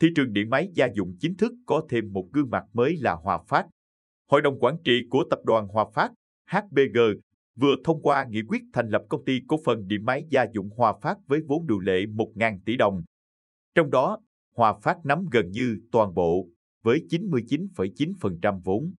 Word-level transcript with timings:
thị 0.00 0.08
trường 0.16 0.32
điện 0.32 0.50
máy 0.50 0.68
gia 0.74 0.88
dụng 0.94 1.16
chính 1.20 1.36
thức 1.36 1.52
có 1.66 1.86
thêm 1.88 2.12
một 2.12 2.28
gương 2.32 2.50
mặt 2.50 2.64
mới 2.72 2.96
là 2.96 3.14
Hòa 3.14 3.38
Phát. 3.48 3.66
Hội 4.30 4.42
đồng 4.42 4.58
quản 4.58 4.76
trị 4.84 5.00
của 5.10 5.24
tập 5.30 5.38
đoàn 5.44 5.68
Hòa 5.68 5.84
Phát, 5.94 6.12
HBG, 6.50 6.98
vừa 7.56 7.74
thông 7.84 8.02
qua 8.02 8.26
nghị 8.30 8.42
quyết 8.48 8.62
thành 8.72 8.88
lập 8.88 9.02
công 9.08 9.24
ty 9.24 9.40
cổ 9.48 9.60
phần 9.64 9.86
điện 9.86 10.04
máy 10.04 10.24
gia 10.30 10.46
dụng 10.54 10.70
Hòa 10.76 10.94
Phát 11.02 11.18
với 11.26 11.40
vốn 11.46 11.66
điều 11.66 11.78
lệ 11.78 12.06
1.000 12.06 12.58
tỷ 12.64 12.76
đồng. 12.76 13.02
Trong 13.74 13.90
đó, 13.90 14.18
Hòa 14.54 14.74
Phát 14.82 14.96
nắm 15.04 15.26
gần 15.32 15.50
như 15.50 15.76
toàn 15.92 16.14
bộ 16.14 16.48
với 16.82 17.00
99,9% 17.10 18.60
vốn. 18.64 18.92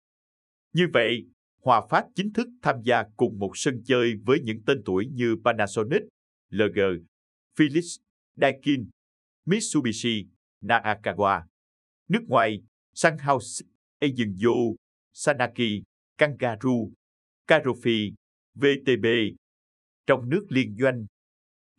Như 0.74 0.88
vậy, 0.94 1.26
Hòa 1.64 1.82
Phát 1.90 2.06
chính 2.16 2.34
thức 2.34 2.48
tham 2.62 2.76
gia 2.84 3.04
cùng 3.18 3.40
một 3.40 3.52
sân 3.54 3.82
chơi 3.86 4.14
với 4.26 4.40
những 4.44 4.62
tên 4.66 4.82
tuổi 4.86 5.08
như 5.08 5.36
Panasonic, 5.46 6.02
LG, 6.50 6.80
Philips, 7.58 7.98
Daikin, 8.36 8.90
Mitsubishi, 9.46 10.28
Nakagawa. 10.62 11.44
Nước 12.08 12.24
ngoài, 12.28 12.62
Sunhouse, 12.94 13.66
Asian 14.00 14.36
Sanaki, 15.14 15.84
Kangaroo, 16.18 16.90
Karofi, 17.48 18.14
VTB. 18.56 19.06
Trong 20.08 20.30
nước 20.30 20.46
liên 20.50 20.76
doanh, 20.80 21.06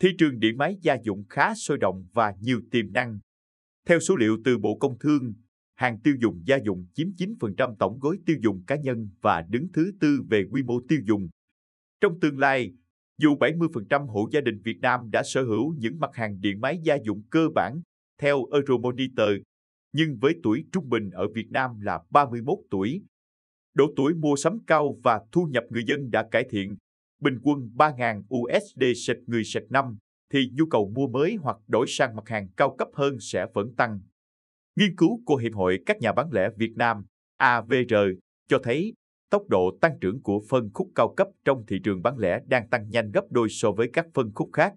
thị 0.01 0.09
trường 0.19 0.39
điện 0.39 0.57
máy 0.57 0.77
gia 0.83 0.97
dụng 1.03 1.25
khá 1.29 1.55
sôi 1.55 1.79
động 1.79 2.07
và 2.13 2.35
nhiều 2.41 2.61
tiềm 2.71 2.93
năng. 2.93 3.19
Theo 3.87 4.01
số 4.01 4.17
liệu 4.17 4.39
từ 4.45 4.59
Bộ 4.59 4.79
Công 4.81 4.99
Thương, 4.99 5.35
hàng 5.75 6.01
tiêu 6.01 6.15
dùng 6.21 6.43
gia 6.47 6.57
dụng 6.57 6.87
chiếm 6.95 7.09
9% 7.09 7.77
tổng 7.77 7.99
gói 7.99 8.19
tiêu 8.27 8.37
dùng 8.43 8.65
cá 8.67 8.77
nhân 8.77 9.09
và 9.21 9.43
đứng 9.49 9.69
thứ 9.73 9.93
tư 10.01 10.23
về 10.31 10.45
quy 10.51 10.63
mô 10.63 10.81
tiêu 10.89 11.01
dùng. 11.05 11.29
Trong 12.01 12.21
tương 12.21 12.39
lai, 12.39 12.73
dù 13.19 13.37
70% 13.37 14.07
hộ 14.07 14.29
gia 14.33 14.41
đình 14.41 14.61
Việt 14.65 14.79
Nam 14.81 15.11
đã 15.11 15.23
sở 15.25 15.43
hữu 15.43 15.75
những 15.79 15.99
mặt 15.99 16.11
hàng 16.15 16.41
điện 16.41 16.61
máy 16.61 16.81
gia 16.83 16.95
dụng 17.05 17.23
cơ 17.31 17.49
bản 17.55 17.81
theo 18.21 18.45
Euromonitor, 18.53 19.29
nhưng 19.93 20.19
với 20.21 20.35
tuổi 20.43 20.65
trung 20.73 20.89
bình 20.89 21.11
ở 21.11 21.29
Việt 21.35 21.47
Nam 21.51 21.81
là 21.81 22.01
31 22.11 22.59
tuổi. 22.71 23.03
Độ 23.75 23.93
tuổi 23.97 24.15
mua 24.15 24.37
sắm 24.37 24.59
cao 24.67 24.97
và 25.03 25.21
thu 25.33 25.49
nhập 25.51 25.65
người 25.71 25.85
dân 25.87 26.11
đã 26.11 26.29
cải 26.31 26.45
thiện, 26.51 26.77
bình 27.21 27.39
quân 27.43 27.71
3.000 27.75 28.23
USD/sạch 28.35 29.19
người/sạch 29.27 29.71
năm, 29.71 29.97
thì 30.33 30.51
nhu 30.53 30.67
cầu 30.67 30.93
mua 30.95 31.07
mới 31.07 31.37
hoặc 31.43 31.57
đổi 31.69 31.87
sang 31.89 32.17
mặt 32.17 32.29
hàng 32.29 32.49
cao 32.57 32.75
cấp 32.79 32.89
hơn 32.95 33.17
sẽ 33.21 33.47
vẫn 33.55 33.75
tăng. 33.75 34.01
Nghiên 34.77 34.97
cứu 34.97 35.23
của 35.25 35.37
Hiệp 35.37 35.53
hội 35.55 35.79
các 35.87 35.99
nhà 36.01 36.13
bán 36.13 36.33
lẻ 36.33 36.49
Việt 36.57 36.73
Nam 36.77 37.05
AVR 37.37 37.95
cho 38.49 38.59
thấy 38.63 38.93
tốc 39.31 39.49
độ 39.49 39.79
tăng 39.81 39.99
trưởng 40.01 40.23
của 40.23 40.43
phân 40.49 40.71
khúc 40.75 40.89
cao 40.95 41.15
cấp 41.17 41.29
trong 41.45 41.67
thị 41.67 41.77
trường 41.85 42.03
bán 42.03 42.19
lẻ 42.19 42.41
đang 42.47 42.69
tăng 42.69 42.91
nhanh 42.91 43.11
gấp 43.11 43.25
đôi 43.31 43.49
so 43.51 43.73
với 43.73 43.91
các 43.93 44.07
phân 44.15 44.33
khúc 44.35 44.51
khác. 44.53 44.75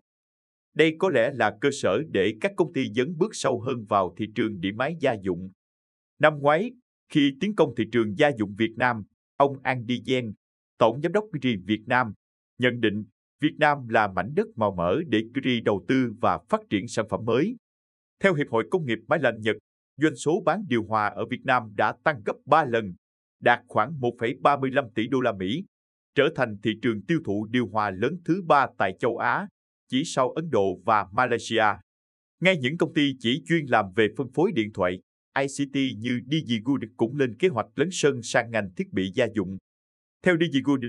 Đây 0.74 0.96
có 1.00 1.10
lẽ 1.10 1.32
là 1.34 1.58
cơ 1.62 1.70
sở 1.72 2.02
để 2.10 2.34
các 2.42 2.52
công 2.58 2.74
ty 2.74 2.94
dấn 2.96 3.18
bước 3.18 3.30
sâu 3.34 3.62
hơn 3.62 3.86
vào 3.90 4.14
thị 4.18 4.26
trường 4.36 4.60
điện 4.60 4.78
máy 4.78 4.96
gia 5.00 5.14
dụng. 5.14 5.52
Năm 6.20 6.40
ngoái, 6.40 6.72
khi 7.10 7.32
tiến 7.40 7.56
công 7.56 7.74
thị 7.78 7.84
trường 7.92 8.18
gia 8.18 8.32
dụng 8.38 8.56
Việt 8.58 8.74
Nam, 8.78 9.04
ông 9.38 9.58
Andy 9.64 10.02
Yen, 10.06 10.34
Tổng 10.78 11.02
Giám 11.02 11.12
đốc 11.12 11.26
Gri 11.32 11.56
Việt 11.66 11.82
Nam, 11.86 12.14
nhận 12.58 12.80
định 12.80 13.04
Việt 13.42 13.56
Nam 13.60 13.88
là 13.88 14.08
mảnh 14.08 14.34
đất 14.36 14.48
màu 14.56 14.76
mỡ 14.76 15.02
để 15.08 15.24
Gri 15.34 15.62
đầu 15.62 15.86
tư 15.88 16.14
và 16.22 16.40
phát 16.50 16.62
triển 16.70 16.88
sản 16.88 17.06
phẩm 17.10 17.26
mới. 17.26 17.56
Theo 18.24 18.34
Hiệp 18.34 18.48
hội 18.50 18.68
Công 18.72 18.86
nghiệp 18.86 19.00
Máy 19.08 19.20
lạnh 19.20 19.42
Nhật, 19.42 19.56
doanh 19.98 20.16
số 20.16 20.42
bán 20.46 20.64
điều 20.68 20.84
hòa 20.84 21.08
ở 21.08 21.26
Việt 21.26 21.42
Nam 21.44 21.64
đã 21.76 21.94
tăng 22.04 22.22
gấp 22.26 22.36
3 22.46 22.66
lần, 22.66 22.94
đạt 23.42 23.60
khoảng 23.68 23.94
1,35 24.00 24.90
tỷ 24.96 25.08
đô 25.08 25.20
la 25.20 25.32
Mỹ, 25.32 25.64
trở 26.16 26.30
thành 26.36 26.58
thị 26.64 26.72
trường 26.82 27.02
tiêu 27.06 27.20
thụ 27.26 27.48
điều 27.50 27.68
hòa 27.68 27.92
lớn 27.92 28.18
thứ 28.26 28.42
ba 28.48 28.68
tại 28.78 28.96
châu 29.00 29.18
Á, 29.18 29.48
chỉ 29.94 30.04
sau 30.06 30.32
Ấn 30.32 30.50
Độ 30.50 30.80
và 30.86 31.08
Malaysia. 31.12 31.64
Ngay 32.42 32.58
những 32.58 32.78
công 32.78 32.94
ty 32.94 33.16
chỉ 33.20 33.44
chuyên 33.46 33.66
làm 33.66 33.86
về 33.96 34.08
phân 34.18 34.28
phối 34.34 34.52
điện 34.52 34.74
thoại, 34.74 35.00
ICT 35.40 35.76
như 35.98 36.22
DigiGood 36.32 36.84
cũng 36.98 37.16
lên 37.16 37.38
kế 37.38 37.48
hoạch 37.48 37.66
lấn 37.76 37.90
sân 37.92 38.22
sang 38.24 38.52
ngành 38.52 38.70
thiết 38.76 38.92
bị 38.92 39.12
gia 39.16 39.26
dụng. 39.36 39.58
Theo 40.24 40.38
DigiGood, 40.40 40.84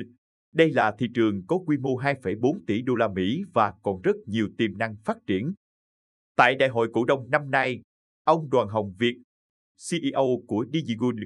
đây 0.52 0.70
là 0.70 0.94
thị 0.98 1.06
trường 1.14 1.46
có 1.46 1.58
quy 1.66 1.76
mô 1.76 1.98
2,4 1.98 2.60
tỷ 2.66 2.82
đô 2.82 2.94
la 2.94 3.08
Mỹ 3.08 3.42
và 3.54 3.74
còn 3.82 4.00
rất 4.02 4.16
nhiều 4.26 4.48
tiềm 4.58 4.78
năng 4.78 4.96
phát 5.04 5.16
triển. 5.26 5.54
Tại 6.36 6.54
đại 6.54 6.68
hội 6.68 6.88
cổ 6.92 7.04
đông 7.04 7.30
năm 7.30 7.50
nay, 7.50 7.80
ông 8.24 8.50
Đoàn 8.50 8.68
Hồng 8.68 8.94
Việt, 8.98 9.16
CEO 9.90 10.42
của 10.46 10.66
DigiGood, 10.72 11.18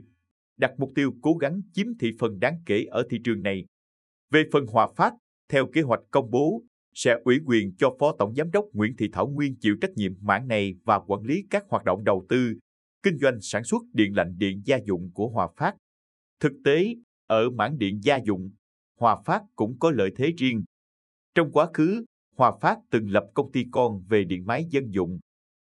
đặt 0.56 0.70
mục 0.78 0.92
tiêu 0.94 1.12
cố 1.22 1.34
gắng 1.34 1.60
chiếm 1.72 1.86
thị 2.00 2.10
phần 2.18 2.38
đáng 2.38 2.62
kể 2.66 2.84
ở 2.90 3.06
thị 3.10 3.18
trường 3.24 3.42
này. 3.42 3.64
Về 4.30 4.44
phần 4.52 4.66
Hòa 4.66 4.88
Phát, 4.96 5.14
theo 5.48 5.66
kế 5.66 5.80
hoạch 5.80 6.00
công 6.10 6.30
bố, 6.30 6.62
sẽ 6.98 7.16
ủy 7.24 7.38
quyền 7.46 7.74
cho 7.78 7.96
Phó 7.98 8.14
Tổng 8.18 8.34
Giám 8.34 8.50
đốc 8.50 8.64
Nguyễn 8.72 8.96
Thị 8.96 9.08
Thảo 9.12 9.28
Nguyên 9.28 9.56
chịu 9.60 9.76
trách 9.80 9.90
nhiệm 9.96 10.12
mảng 10.20 10.48
này 10.48 10.74
và 10.84 11.00
quản 11.00 11.22
lý 11.22 11.44
các 11.50 11.64
hoạt 11.68 11.84
động 11.84 12.04
đầu 12.04 12.26
tư, 12.28 12.54
kinh 13.02 13.18
doanh 13.18 13.40
sản 13.40 13.64
xuất 13.64 13.82
điện 13.92 14.16
lạnh 14.16 14.34
điện 14.38 14.62
gia 14.64 14.76
dụng 14.86 15.10
của 15.14 15.28
Hòa 15.28 15.48
Phát. 15.56 15.76
Thực 16.40 16.52
tế, 16.64 16.94
ở 17.26 17.50
mảng 17.50 17.78
điện 17.78 18.00
gia 18.02 18.16
dụng, 18.16 18.50
Hòa 18.98 19.16
Phát 19.24 19.42
cũng 19.56 19.78
có 19.78 19.90
lợi 19.90 20.10
thế 20.16 20.32
riêng. 20.36 20.64
Trong 21.34 21.52
quá 21.52 21.70
khứ, 21.74 22.04
Hòa 22.36 22.52
Phát 22.60 22.78
từng 22.90 23.10
lập 23.10 23.24
công 23.34 23.52
ty 23.52 23.64
con 23.70 24.04
về 24.08 24.24
điện 24.24 24.46
máy 24.46 24.66
dân 24.70 24.90
dụng. 24.90 25.18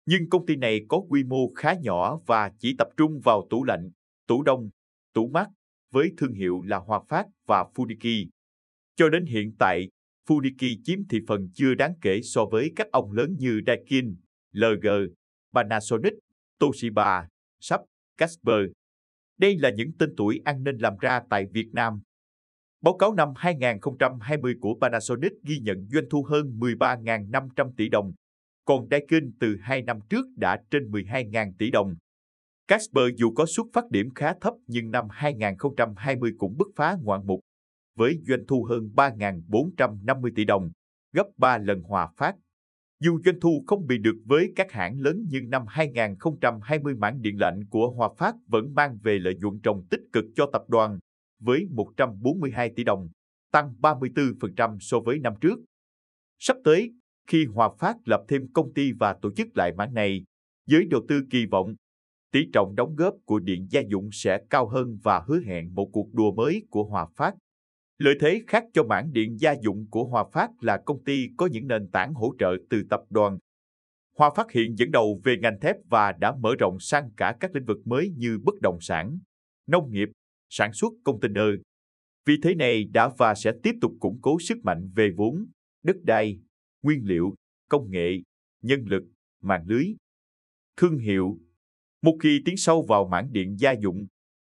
Nhưng 0.05 0.29
công 0.29 0.45
ty 0.45 0.55
này 0.55 0.81
có 0.89 1.01
quy 1.09 1.23
mô 1.23 1.53
khá 1.55 1.73
nhỏ 1.81 2.19
và 2.25 2.51
chỉ 2.59 2.75
tập 2.77 2.87
trung 2.97 3.19
vào 3.23 3.47
tủ 3.49 3.63
lạnh, 3.63 3.89
tủ 4.27 4.43
đông, 4.43 4.69
tủ 5.13 5.27
mát 5.27 5.49
với 5.91 6.11
thương 6.17 6.33
hiệu 6.33 6.61
là 6.61 6.77
Hòa 6.77 7.01
Phát 7.09 7.27
và 7.47 7.65
Funiki. 7.75 8.27
Cho 8.95 9.09
đến 9.09 9.25
hiện 9.25 9.55
tại, 9.59 9.87
Fudiki 10.27 10.77
chiếm 10.83 10.99
thị 11.09 11.19
phần 11.27 11.49
chưa 11.53 11.73
đáng 11.73 11.93
kể 12.01 12.21
so 12.23 12.45
với 12.45 12.71
các 12.75 12.87
ông 12.91 13.11
lớn 13.11 13.35
như 13.39 13.61
Daikin, 13.67 14.15
LG, 14.51 14.87
Panasonic, 15.53 16.13
Toshiba, 16.59 17.27
Sharp, 17.59 17.81
Casper. 18.17 18.65
Đây 19.37 19.57
là 19.57 19.69
những 19.69 19.91
tên 19.99 20.13
tuổi 20.17 20.41
an 20.45 20.63
ninh 20.63 20.77
làm 20.77 20.97
ra 20.97 21.21
tại 21.29 21.45
Việt 21.53 21.67
Nam. 21.73 22.01
Báo 22.81 22.97
cáo 22.97 23.13
năm 23.13 23.29
2020 23.35 24.55
của 24.61 24.77
Panasonic 24.81 25.31
ghi 25.43 25.59
nhận 25.59 25.87
doanh 25.91 26.05
thu 26.09 26.23
hơn 26.23 26.59
13.500 26.59 27.71
tỷ 27.77 27.89
đồng, 27.89 28.13
còn 28.65 28.87
Daikin 28.91 29.31
từ 29.39 29.57
2 29.61 29.81
năm 29.81 29.99
trước 30.09 30.25
đã 30.35 30.61
trên 30.71 30.91
12.000 30.91 31.53
tỷ 31.57 31.71
đồng. 31.71 31.95
Casper 32.67 33.03
dù 33.17 33.33
có 33.35 33.45
xuất 33.45 33.67
phát 33.73 33.89
điểm 33.89 34.09
khá 34.15 34.33
thấp 34.41 34.53
nhưng 34.67 34.91
năm 34.91 35.05
2020 35.11 36.31
cũng 36.37 36.57
bứt 36.57 36.67
phá 36.75 36.97
ngoạn 37.01 37.27
mục, 37.27 37.39
với 37.95 38.19
doanh 38.27 38.45
thu 38.47 38.63
hơn 38.63 38.89
3.450 38.95 40.31
tỷ 40.35 40.45
đồng, 40.45 40.71
gấp 41.13 41.25
3 41.37 41.57
lần 41.57 41.81
hòa 41.81 42.09
phát. 42.17 42.35
Dù 42.99 43.19
doanh 43.25 43.39
thu 43.39 43.63
không 43.67 43.87
bị 43.87 43.97
được 43.97 44.15
với 44.25 44.53
các 44.55 44.71
hãng 44.71 44.99
lớn 44.99 45.25
nhưng 45.29 45.49
năm 45.49 45.65
2020 45.67 46.95
mảng 46.95 47.21
điện 47.21 47.39
lạnh 47.39 47.65
của 47.69 47.91
Hòa 47.91 48.09
Phát 48.17 48.35
vẫn 48.47 48.73
mang 48.73 48.97
về 49.03 49.19
lợi 49.19 49.35
nhuận 49.35 49.59
trồng 49.63 49.85
tích 49.89 50.01
cực 50.13 50.25
cho 50.35 50.49
tập 50.53 50.63
đoàn 50.67 50.99
với 51.39 51.67
142 51.71 52.71
tỷ 52.75 52.83
đồng, 52.83 53.09
tăng 53.51 53.73
34% 53.81 54.77
so 54.79 54.99
với 54.99 55.19
năm 55.19 55.33
trước. 55.41 55.59
Sắp 56.39 56.57
tới, 56.63 56.93
khi 57.27 57.45
Hòa 57.45 57.69
Phát 57.79 57.97
lập 58.05 58.23
thêm 58.27 58.47
công 58.53 58.73
ty 58.73 58.91
và 58.91 59.13
tổ 59.21 59.31
chức 59.31 59.47
lại 59.57 59.73
mảng 59.73 59.93
này, 59.93 60.23
giới 60.67 60.85
đầu 60.85 61.01
tư 61.07 61.21
kỳ 61.29 61.45
vọng 61.45 61.75
tỷ 62.31 62.39
trọng 62.53 62.75
đóng 62.75 62.95
góp 62.95 63.15
của 63.25 63.39
điện 63.39 63.67
gia 63.69 63.81
dụng 63.81 64.09
sẽ 64.11 64.39
cao 64.49 64.67
hơn 64.67 64.97
và 65.03 65.23
hứa 65.27 65.39
hẹn 65.45 65.75
một 65.75 65.89
cuộc 65.93 66.13
đua 66.13 66.31
mới 66.31 66.63
của 66.69 66.83
Hòa 66.83 67.07
Phát. 67.15 67.35
Lợi 68.01 68.15
thế 68.19 68.41
khác 68.47 68.65
cho 68.73 68.83
mảng 68.83 69.13
điện 69.13 69.39
gia 69.39 69.53
dụng 69.61 69.87
của 69.89 70.03
Hòa 70.03 70.25
Phát 70.33 70.51
là 70.61 70.81
công 70.85 71.03
ty 71.03 71.27
có 71.37 71.47
những 71.51 71.67
nền 71.67 71.87
tảng 71.87 72.13
hỗ 72.13 72.33
trợ 72.39 72.57
từ 72.69 72.83
tập 72.89 73.01
đoàn. 73.09 73.37
Hòa 74.17 74.29
Phát 74.35 74.51
hiện 74.51 74.77
dẫn 74.77 74.91
đầu 74.91 75.21
về 75.23 75.35
ngành 75.41 75.59
thép 75.61 75.75
và 75.89 76.11
đã 76.11 76.35
mở 76.39 76.55
rộng 76.59 76.79
sang 76.79 77.11
cả 77.17 77.35
các 77.39 77.55
lĩnh 77.55 77.65
vực 77.65 77.87
mới 77.87 78.09
như 78.17 78.39
bất 78.43 78.55
động 78.61 78.77
sản, 78.81 79.19
nông 79.67 79.91
nghiệp, 79.91 80.09
sản 80.49 80.73
xuất 80.73 80.93
container. 81.03 81.59
Vì 82.25 82.37
thế 82.43 82.55
này 82.55 82.83
đã 82.83 83.09
và 83.17 83.35
sẽ 83.35 83.51
tiếp 83.63 83.71
tục 83.81 83.91
củng 83.99 84.19
cố 84.21 84.39
sức 84.39 84.57
mạnh 84.63 84.89
về 84.95 85.11
vốn, 85.17 85.45
đất 85.83 85.95
đai, 86.03 86.39
nguyên 86.83 87.01
liệu, 87.05 87.35
công 87.69 87.91
nghệ, 87.91 88.11
nhân 88.61 88.85
lực, 88.85 89.03
mạng 89.41 89.63
lưới. 89.67 89.85
Thương 90.77 90.97
hiệu 90.97 91.39
Một 92.01 92.17
khi 92.23 92.41
tiến 92.45 92.57
sâu 92.57 92.85
vào 92.87 93.07
mảng 93.07 93.31
điện 93.31 93.55
gia 93.59 93.71
dụng, 93.71 94.05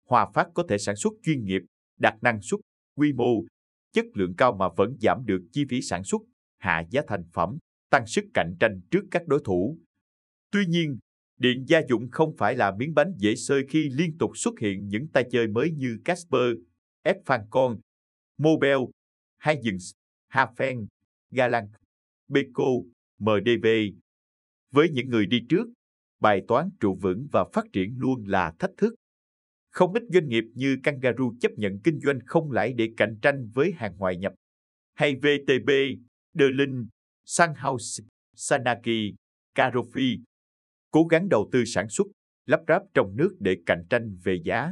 Hòa 0.09 0.31
Phát 0.35 0.49
có 0.55 0.65
thể 0.69 0.79
sản 0.79 0.97
xuất 0.97 1.13
chuyên 1.23 1.45
nghiệp, 1.45 1.63
đạt 1.99 2.15
năng 2.23 2.41
suất, 2.43 2.61
quy 2.97 3.13
mô, 3.13 3.45
chất 3.93 4.07
lượng 4.15 4.35
cao 4.37 4.57
mà 4.57 4.69
vẫn 4.77 4.97
giảm 5.01 5.25
được 5.27 5.43
chi 5.53 5.65
phí 5.69 5.83
sản 5.83 6.05
xuất, 6.05 6.23
hạ 6.59 6.85
giá 6.91 7.03
thành 7.09 7.25
phẩm, 7.33 7.59
tăng 7.91 8.07
sức 8.07 8.25
cạnh 8.35 8.55
tranh 8.61 8.81
trước 8.91 9.05
các 9.11 9.27
đối 9.27 9.41
thủ. 9.45 9.79
Tuy 10.51 10.67
nhiên, 10.67 10.99
điện 11.39 11.65
gia 11.69 11.81
dụng 11.89 12.11
không 12.11 12.37
phải 12.37 12.57
là 12.57 12.77
miếng 12.77 12.95
bánh 12.95 13.13
dễ 13.17 13.35
sơi 13.35 13.65
khi 13.69 13.89
liên 13.89 14.19
tục 14.19 14.31
xuất 14.35 14.59
hiện 14.61 14.89
những 14.89 15.09
tay 15.09 15.25
chơi 15.31 15.49
mới 15.49 15.71
như 15.71 15.99
Casper, 16.05 16.57
F 17.05 17.23
Fancon, 17.25 17.79
Mobile, 18.39 18.87
Hisense, 19.45 19.87
Hafen, 20.33 20.87
Galang, 21.31 21.69
Beko, 22.29 22.65
MDV. 23.19 23.67
Với 24.71 24.91
những 24.91 25.09
người 25.09 25.27
đi 25.27 25.41
trước, 25.49 25.69
bài 26.21 26.43
toán 26.49 26.69
trụ 26.81 26.99
vững 27.03 27.29
và 27.33 27.45
phát 27.53 27.65
triển 27.73 27.95
luôn 27.99 28.25
là 28.27 28.53
thách 28.59 28.71
thức. 28.77 28.95
Không 29.73 29.93
ít 29.93 30.03
doanh 30.09 30.29
nghiệp 30.29 30.45
như 30.55 30.77
Kangaroo 30.83 31.27
chấp 31.41 31.53
nhận 31.57 31.79
kinh 31.85 32.01
doanh 32.01 32.19
không 32.27 32.51
lãi 32.51 32.73
để 32.73 32.93
cạnh 32.97 33.19
tranh 33.23 33.49
với 33.55 33.73
hàng 33.73 33.95
ngoại 33.99 34.17
nhập. 34.17 34.33
Hay 34.95 35.15
VTB, 35.15 35.71
The 36.39 36.45
Linh, 36.55 36.87
Sunhouse, 37.25 38.05
Sanaki, 38.37 39.15
Carofi. 39.55 40.19
cố 40.91 41.05
gắng 41.05 41.29
đầu 41.29 41.49
tư 41.53 41.65
sản 41.65 41.89
xuất, 41.89 42.07
lắp 42.47 42.61
ráp 42.69 42.83
trong 42.95 43.17
nước 43.17 43.37
để 43.41 43.57
cạnh 43.67 43.85
tranh 43.91 44.17
về 44.25 44.41
giá. 44.45 44.71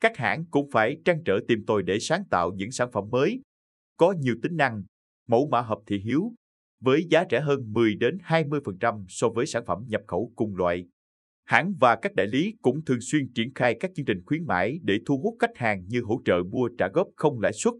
Các 0.00 0.16
hãng 0.16 0.44
cũng 0.50 0.70
phải 0.70 0.96
trăn 1.04 1.22
trở 1.24 1.40
tìm 1.48 1.64
tòi 1.66 1.82
để 1.82 1.98
sáng 1.98 2.24
tạo 2.30 2.52
những 2.52 2.70
sản 2.70 2.90
phẩm 2.92 3.04
mới, 3.10 3.40
có 3.96 4.12
nhiều 4.12 4.34
tính 4.42 4.56
năng, 4.56 4.82
mẫu 5.28 5.48
mã 5.48 5.60
hợp 5.60 5.78
thị 5.86 5.98
hiếu, 5.98 6.32
với 6.80 7.06
giá 7.10 7.24
rẻ 7.30 7.40
hơn 7.40 7.72
10 7.72 7.94
đến 7.94 8.18
20% 8.24 9.04
so 9.08 9.28
với 9.28 9.46
sản 9.46 9.64
phẩm 9.66 9.84
nhập 9.88 10.02
khẩu 10.06 10.32
cùng 10.36 10.56
loại. 10.56 10.86
Hãng 11.46 11.74
và 11.80 11.96
các 11.96 12.14
đại 12.14 12.26
lý 12.26 12.54
cũng 12.62 12.84
thường 12.84 13.00
xuyên 13.00 13.32
triển 13.32 13.54
khai 13.54 13.76
các 13.80 13.90
chương 13.94 14.06
trình 14.06 14.22
khuyến 14.26 14.46
mãi 14.46 14.78
để 14.82 14.98
thu 15.06 15.18
hút 15.18 15.36
khách 15.38 15.56
hàng 15.56 15.86
như 15.86 16.02
hỗ 16.02 16.20
trợ 16.24 16.42
mua 16.50 16.68
trả 16.78 16.88
góp 16.88 17.08
không 17.16 17.40
lãi 17.40 17.52
suất, 17.52 17.74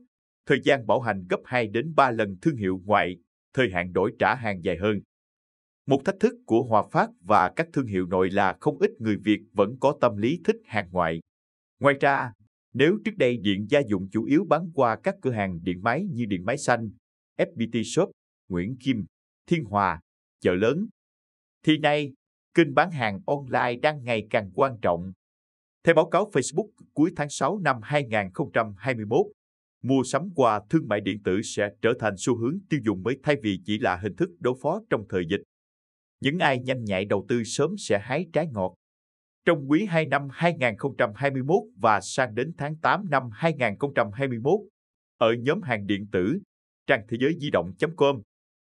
thời 0.46 0.60
gian 0.64 0.86
bảo 0.86 1.00
hành 1.00 1.26
gấp 1.30 1.40
2 1.44 1.66
đến 1.66 1.94
3 1.94 2.10
lần 2.10 2.36
thương 2.42 2.56
hiệu 2.56 2.80
ngoại, 2.84 3.16
thời 3.54 3.70
hạn 3.72 3.92
đổi 3.92 4.12
trả 4.18 4.34
hàng 4.34 4.64
dài 4.64 4.76
hơn. 4.76 5.00
Một 5.86 6.00
thách 6.04 6.14
thức 6.20 6.34
của 6.46 6.62
Hòa 6.62 6.82
Phát 6.92 7.10
và 7.20 7.52
các 7.56 7.68
thương 7.72 7.86
hiệu 7.86 8.06
nội 8.06 8.30
là 8.30 8.56
không 8.60 8.78
ít 8.78 8.90
người 8.98 9.16
Việt 9.16 9.40
vẫn 9.52 9.76
có 9.80 9.98
tâm 10.00 10.16
lý 10.16 10.40
thích 10.44 10.56
hàng 10.64 10.88
ngoại. 10.92 11.20
Ngoài 11.80 11.94
ra, 12.00 12.32
nếu 12.74 12.98
trước 13.04 13.16
đây 13.16 13.36
điện 13.36 13.66
gia 13.70 13.80
dụng 13.88 14.08
chủ 14.12 14.24
yếu 14.24 14.44
bán 14.44 14.70
qua 14.74 14.98
các 15.02 15.14
cửa 15.22 15.32
hàng 15.32 15.58
điện 15.62 15.82
máy 15.82 16.06
như 16.10 16.24
Điện 16.24 16.44
Máy 16.44 16.58
Xanh, 16.58 16.90
FPT 17.38 17.82
Shop, 17.82 18.10
Nguyễn 18.48 18.76
Kim, 18.76 19.04
Thiên 19.46 19.64
Hòa, 19.64 20.00
chợ 20.40 20.54
lớn, 20.54 20.86
thì 21.64 21.78
nay 21.78 22.12
kênh 22.56 22.74
bán 22.74 22.90
hàng 22.90 23.20
online 23.26 23.76
đang 23.82 24.04
ngày 24.04 24.26
càng 24.30 24.50
quan 24.54 24.78
trọng. 24.82 25.12
Theo 25.84 25.94
báo 25.94 26.10
cáo 26.10 26.30
Facebook 26.30 26.68
cuối 26.94 27.10
tháng 27.16 27.28
6 27.30 27.58
năm 27.58 27.76
2021, 27.82 29.26
mua 29.82 30.02
sắm 30.02 30.28
qua 30.34 30.60
thương 30.70 30.88
mại 30.88 31.00
điện 31.00 31.22
tử 31.22 31.42
sẽ 31.42 31.68
trở 31.82 31.92
thành 32.00 32.14
xu 32.18 32.36
hướng 32.38 32.58
tiêu 32.70 32.80
dùng 32.84 33.02
mới 33.02 33.18
thay 33.22 33.36
vì 33.42 33.60
chỉ 33.64 33.78
là 33.78 33.96
hình 33.96 34.16
thức 34.16 34.30
đối 34.40 34.54
phó 34.62 34.80
trong 34.90 35.04
thời 35.08 35.26
dịch. 35.30 35.40
Những 36.20 36.38
ai 36.38 36.60
nhanh 36.60 36.84
nhạy 36.84 37.04
đầu 37.04 37.26
tư 37.28 37.42
sớm 37.44 37.70
sẽ 37.78 37.98
hái 38.02 38.26
trái 38.32 38.46
ngọt. 38.46 38.74
Trong 39.44 39.70
quý 39.70 39.86
2 39.86 40.06
năm 40.06 40.28
2021 40.32 41.56
và 41.76 42.00
sang 42.00 42.34
đến 42.34 42.52
tháng 42.58 42.76
8 42.76 43.10
năm 43.10 43.22
2021, 43.32 44.60
ở 45.18 45.32
nhóm 45.32 45.62
hàng 45.62 45.86
điện 45.86 46.06
tử, 46.12 46.38
trang 46.86 47.06
thế 47.08 47.16
giới 47.20 47.36
di 47.40 47.50
động.com 47.50 48.20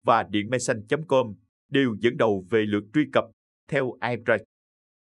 và 0.05 0.23
điện 0.23 0.51
máy 0.51 0.61
xanh.com 0.61 1.35
đều 1.69 1.97
dẫn 2.01 2.17
đầu 2.17 2.45
về 2.51 2.65
lượt 2.69 2.85
truy 2.95 3.05
cập 3.13 3.25
theo 3.71 3.97
iBright. 4.03 4.50